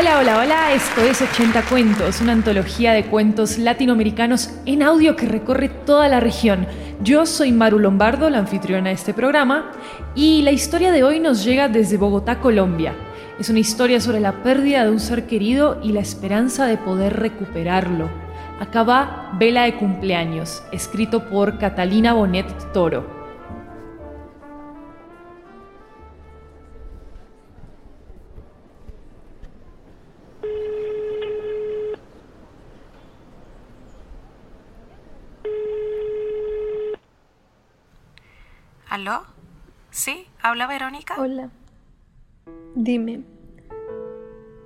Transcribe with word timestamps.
Hola, 0.00 0.18
hola, 0.18 0.38
hola, 0.38 0.72
esto 0.72 1.02
es 1.02 1.20
80 1.20 1.60
Cuentos, 1.64 2.22
una 2.22 2.32
antología 2.32 2.94
de 2.94 3.04
cuentos 3.04 3.58
latinoamericanos 3.58 4.48
en 4.64 4.82
audio 4.82 5.14
que 5.14 5.26
recorre 5.26 5.68
toda 5.68 6.08
la 6.08 6.20
región. 6.20 6.66
Yo 7.02 7.26
soy 7.26 7.52
Maru 7.52 7.78
Lombardo, 7.78 8.30
la 8.30 8.38
anfitriona 8.38 8.88
de 8.88 8.94
este 8.94 9.12
programa, 9.12 9.72
y 10.14 10.40
la 10.40 10.52
historia 10.52 10.90
de 10.90 11.04
hoy 11.04 11.20
nos 11.20 11.44
llega 11.44 11.68
desde 11.68 11.98
Bogotá, 11.98 12.40
Colombia. 12.40 12.94
Es 13.38 13.50
una 13.50 13.58
historia 13.58 14.00
sobre 14.00 14.20
la 14.20 14.42
pérdida 14.42 14.84
de 14.84 14.90
un 14.90 15.00
ser 15.00 15.26
querido 15.26 15.78
y 15.82 15.92
la 15.92 16.00
esperanza 16.00 16.64
de 16.64 16.78
poder 16.78 17.20
recuperarlo. 17.20 18.08
Acá 18.58 18.84
va 18.84 19.32
Vela 19.38 19.64
de 19.64 19.76
cumpleaños, 19.76 20.62
escrito 20.72 21.28
por 21.28 21.58
Catalina 21.58 22.14
Bonet 22.14 22.72
Toro. 22.72 23.19
¿Aló? 38.90 39.22
¿Sí? 39.92 40.26
¿Habla 40.42 40.66
Verónica? 40.66 41.14
Hola. 41.16 41.48
Dime. 42.74 43.22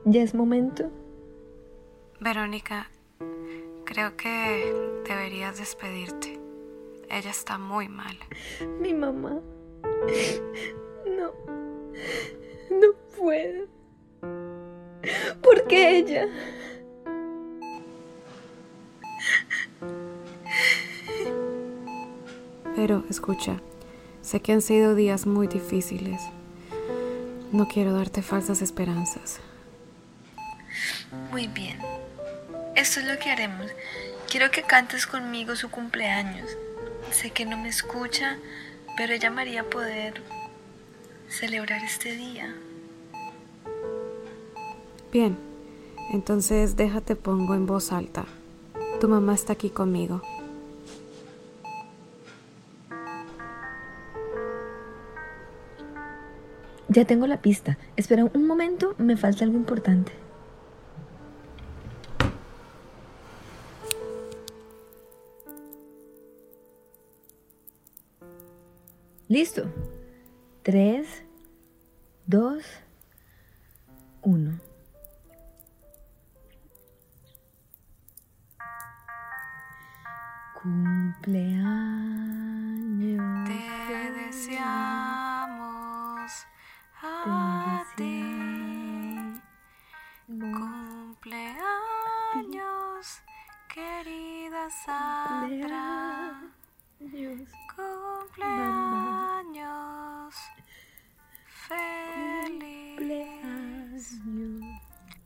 ¿Ya 0.07 0.23
es 0.23 0.35
momento? 0.35 0.91
Verónica, 2.21 2.89
creo 3.85 4.17
que 4.17 5.03
deberías 5.07 5.59
despedirte. 5.59 6.41
Ella 7.11 7.29
está 7.29 7.59
muy 7.59 7.91
mal. 7.91 8.17
Mi 8.81 8.95
mamá. 8.95 9.41
No. 11.05 11.33
No 12.71 12.95
puedo. 13.19 13.67
¿Por 15.43 15.67
qué 15.67 15.99
ella? 15.99 16.29
Pero 22.75 23.05
escucha, 23.11 23.61
Sé 24.25 24.41
que 24.41 24.53
han 24.53 24.63
sido 24.63 24.95
días 24.95 25.27
muy 25.27 25.49
difíciles. 25.49 26.19
No 27.53 27.69
quiero 27.69 27.93
darte 27.93 28.23
falsas 28.23 28.63
esperanzas. 28.63 29.39
Muy 31.31 31.47
bien. 31.47 31.79
Esto 32.75 33.01
es 33.01 33.07
lo 33.07 33.19
que 33.19 33.31
haremos. 33.31 33.67
Quiero 34.31 34.51
que 34.51 34.63
cantes 34.63 35.07
conmigo 35.07 35.55
su 35.57 35.71
cumpleaños. 35.71 36.49
Sé 37.11 37.33
que 37.33 37.45
no 37.45 37.59
me 37.59 37.69
escucha, 37.69 38.39
pero 38.97 39.13
ella 39.13 39.29
amaría 39.29 39.69
poder 39.69 40.23
celebrar 41.29 41.85
este 41.85 42.17
día. 42.17 42.55
Bien, 45.13 45.37
entonces 46.13 46.77
déjate 46.77 47.15
pongo 47.15 47.55
en 47.55 47.67
voz 47.67 47.93
alta. 47.93 48.25
Tu 49.03 49.07
mamá 49.07 49.35
está 49.35 49.53
aquí 49.53 49.69
conmigo. 49.69 50.23
Ya 56.95 57.05
tengo 57.05 57.27
la 57.27 57.43
pista. 57.43 57.77
Espera 57.97 58.25
un 58.25 58.47
momento, 58.47 58.95
me 58.99 59.17
falta 59.17 59.45
algo 59.45 59.57
importante. 59.57 60.13
Listo. 69.27 69.65
Tres, 70.63 71.09
dos, 72.27 72.63
uno. 74.23 74.61
Cumpleaños. 80.63 81.75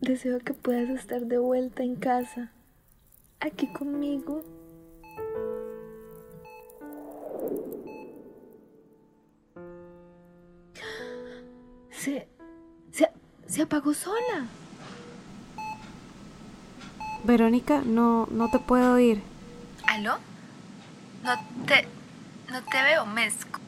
Deseo 0.09 0.39
que 0.39 0.55
puedas 0.55 0.89
estar 0.89 1.21
de 1.21 1.37
vuelta 1.37 1.83
en 1.83 1.95
casa, 1.95 2.51
aquí 3.41 3.67
conmigo. 3.67 4.43
Se, 11.91 12.27
se, 12.91 13.11
se 13.47 13.61
apagó 13.61 13.93
sola. 13.93 14.47
Verónica, 17.25 17.83
no, 17.85 18.27
no 18.31 18.49
te 18.51 18.61
puedo 18.61 18.95
oír. 18.95 19.21
¿Aló? 19.87 20.17
No 21.23 21.35
te, 21.67 21.87
no 22.51 22.63
te 22.65 22.83
veo, 22.83 23.05
mezco. 23.05 23.61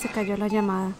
Se 0.00 0.08
cayó 0.08 0.34
la 0.38 0.48
llamada. 0.48 0.92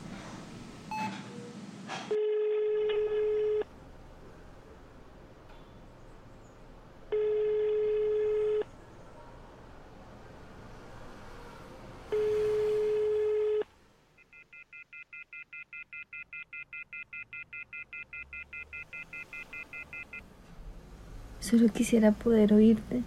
Solo 21.41 21.69
quisiera 21.72 22.12
poder 22.12 22.53
oírte 22.53 23.03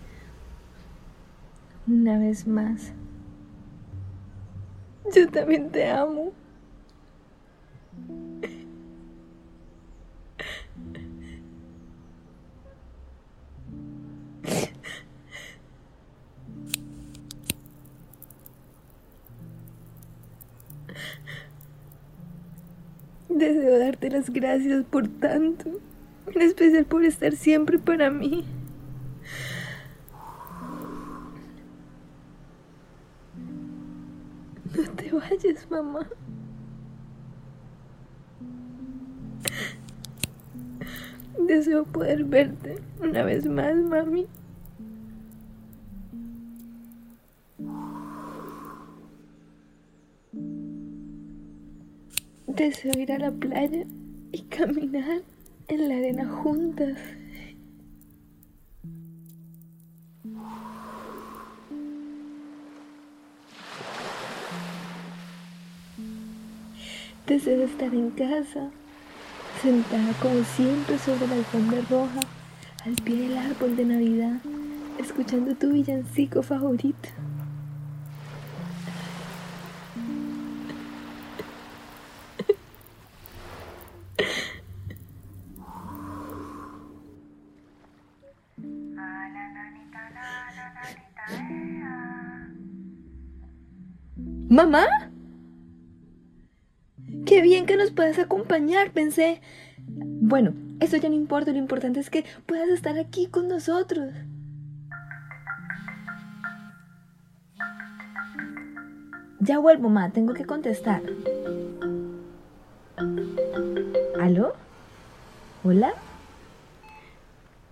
una 1.86 2.18
vez 2.18 2.48
más. 2.48 2.94
Yo 5.14 5.30
también 5.30 5.70
te 5.70 5.90
amo. 5.90 6.34
Deseo 23.30 23.80
darte 23.80 24.10
las 24.10 24.30
gracias 24.32 24.84
por 24.86 25.08
tanto, 25.08 25.70
en 26.34 26.42
especial 26.42 26.86
por 26.86 27.04
estar 27.06 27.36
siempre 27.36 27.80
para 27.80 28.10
mí. 28.10 28.44
Vayas, 35.14 35.70
mamá. 35.70 36.08
Deseo 41.40 41.84
poder 41.86 42.24
verte 42.24 42.78
una 43.02 43.24
vez 43.24 43.46
más, 43.48 43.76
mami. 43.76 44.28
Deseo 52.48 52.92
ir 53.00 53.12
a 53.12 53.20
la 53.20 53.32
playa 53.32 53.86
y 54.32 54.42
caminar 54.44 55.22
en 55.68 55.90
la 55.90 55.96
arena 55.96 56.28
juntas. 56.28 56.98
Deseo 67.26 67.64
estar 67.64 67.94
en 67.94 68.10
casa, 68.10 68.70
sentada 69.62 70.12
como 70.22 70.44
siempre 70.44 71.00
sobre 71.00 71.26
la 71.28 71.36
alfombra 71.36 71.80
roja, 71.90 72.20
al 72.86 72.96
pie 72.96 73.16
del 73.16 73.38
árbol 73.38 73.78
de 73.78 73.86
Navidad, 73.86 74.42
escuchando 75.00 75.56
tu 75.56 75.72
villancico 75.72 76.44
favorito. 76.44 77.08
¿Mamá? 94.50 95.13
Qué 97.64 97.68
bien 97.68 97.80
que 97.80 97.84
nos 97.86 97.94
puedas 97.94 98.20
acompañar, 98.20 98.92
pensé. 98.92 99.40
Bueno, 99.88 100.54
eso 100.82 100.98
ya 100.98 101.08
no 101.08 101.16
importa, 101.16 101.54
lo 101.54 101.58
importante 101.58 102.02
es 102.02 102.10
que 102.10 102.26
puedas 102.46 102.68
estar 102.68 103.00
aquí 103.00 103.28
con 103.28 103.48
nosotros. 103.48 104.14
Ya 109.40 109.60
vuelvo, 109.60 109.88
ma, 109.88 110.10
tengo 110.10 110.34
que 110.34 110.46
contestar. 110.46 111.04
¿Aló? 114.20 114.56
¿Hola? 115.64 115.94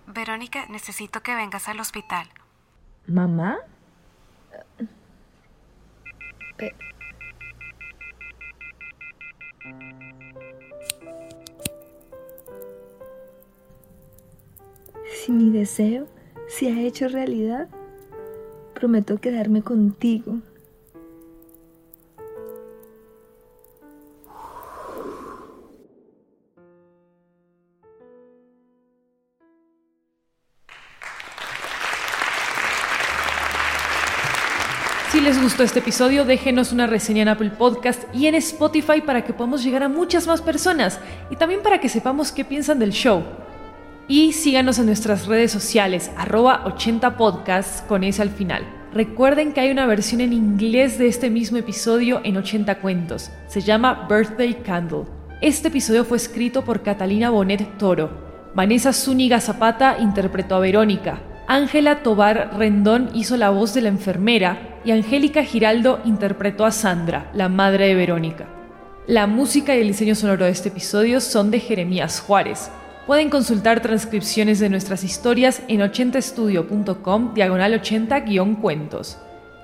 Verónica, 0.06 0.64
necesito 0.70 1.22
que 1.22 1.34
vengas 1.34 1.68
al 1.68 1.80
hospital. 1.80 2.28
¿Mamá? 3.06 3.58
Si 15.24 15.30
mi 15.30 15.50
deseo 15.50 16.08
se 16.48 16.72
ha 16.72 16.80
hecho 16.80 17.06
realidad, 17.06 17.68
prometo 18.74 19.18
quedarme 19.18 19.62
contigo. 19.62 20.40
Si 35.12 35.20
les 35.20 35.40
gustó 35.40 35.62
este 35.62 35.78
episodio, 35.78 36.24
déjenos 36.24 36.72
una 36.72 36.88
reseña 36.88 37.22
en 37.22 37.28
Apple 37.28 37.50
Podcast 37.50 38.12
y 38.12 38.26
en 38.26 38.34
Spotify 38.34 39.02
para 39.06 39.24
que 39.24 39.32
podamos 39.32 39.62
llegar 39.62 39.84
a 39.84 39.88
muchas 39.88 40.26
más 40.26 40.42
personas 40.42 40.98
y 41.30 41.36
también 41.36 41.62
para 41.62 41.78
que 41.78 41.88
sepamos 41.88 42.32
qué 42.32 42.44
piensan 42.44 42.80
del 42.80 42.90
show. 42.90 43.22
Y 44.12 44.34
síganos 44.34 44.78
en 44.78 44.84
nuestras 44.84 45.24
redes 45.24 45.52
sociales, 45.52 46.10
arroba 46.18 46.66
80podcasts 46.66 47.80
con 47.86 48.04
ese 48.04 48.20
al 48.20 48.28
final. 48.28 48.62
Recuerden 48.92 49.54
que 49.54 49.60
hay 49.60 49.70
una 49.70 49.86
versión 49.86 50.20
en 50.20 50.34
inglés 50.34 50.98
de 50.98 51.06
este 51.06 51.30
mismo 51.30 51.56
episodio 51.56 52.20
en 52.22 52.36
80 52.36 52.78
cuentos. 52.82 53.30
Se 53.46 53.62
llama 53.62 54.06
Birthday 54.10 54.52
Candle. 54.56 55.04
Este 55.40 55.68
episodio 55.68 56.04
fue 56.04 56.18
escrito 56.18 56.62
por 56.62 56.82
Catalina 56.82 57.30
Bonet 57.30 57.78
Toro. 57.78 58.10
Vanessa 58.54 58.92
Zúñiga 58.92 59.40
Zapata 59.40 59.96
interpretó 59.98 60.56
a 60.56 60.60
Verónica. 60.60 61.22
Ángela 61.48 62.02
Tobar 62.02 62.50
Rendón 62.58 63.08
hizo 63.14 63.38
la 63.38 63.48
voz 63.48 63.72
de 63.72 63.80
la 63.80 63.88
enfermera 63.88 64.78
y 64.84 64.90
Angélica 64.90 65.42
Giraldo 65.42 66.00
interpretó 66.04 66.66
a 66.66 66.70
Sandra, 66.70 67.30
la 67.32 67.48
madre 67.48 67.86
de 67.86 67.94
Verónica. 67.94 68.46
La 69.06 69.26
música 69.26 69.74
y 69.74 69.80
el 69.80 69.88
diseño 69.88 70.14
sonoro 70.14 70.44
de 70.44 70.50
este 70.50 70.68
episodio 70.68 71.18
son 71.22 71.50
de 71.50 71.60
Jeremías 71.60 72.20
Juárez. 72.20 72.70
Pueden 73.06 73.30
consultar 73.30 73.82
transcripciones 73.82 74.60
de 74.60 74.68
nuestras 74.68 75.02
historias 75.02 75.62
en 75.66 75.80
80estudio.com 75.80 77.34
diagonal 77.34 77.74
80-cuentos. 77.82 79.18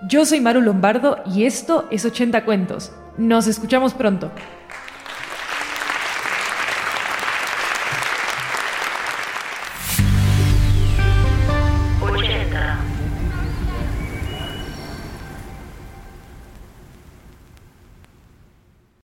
Yo 0.08 0.24
soy 0.24 0.40
Maru 0.40 0.60
Lombardo 0.60 1.18
y 1.24 1.44
esto 1.44 1.86
es 1.92 2.04
80 2.04 2.44
Cuentos. 2.44 2.90
Nos 3.16 3.46
escuchamos 3.46 3.94
pronto. 3.94 4.32